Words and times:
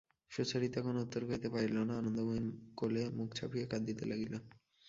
সুচরিতা 0.31 0.79
কোনো 0.81 0.97
উত্তর 1.05 1.21
করিতে 1.27 1.47
পারিল 1.53 1.77
না, 1.81 1.93
আনন্দময়ীর 1.97 2.45
কোলে 2.79 3.03
মুখ 3.17 3.29
চাপিয়া 3.37 3.65
কাঁদিতে 3.71 4.03
লাগিল। 4.11 4.33